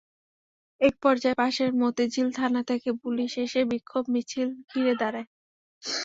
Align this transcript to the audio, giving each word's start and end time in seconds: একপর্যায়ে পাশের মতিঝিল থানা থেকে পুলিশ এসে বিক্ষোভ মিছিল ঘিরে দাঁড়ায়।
একপর্যায়ে 0.81 1.39
পাশের 1.41 1.69
মতিঝিল 1.81 2.27
থানা 2.31 2.61
থেকে 2.69 2.89
পুলিশ 3.01 3.31
এসে 3.45 3.61
বিক্ষোভ 3.71 4.03
মিছিল 4.13 4.47
ঘিরে 4.69 4.93
দাঁড়ায়। 5.01 5.27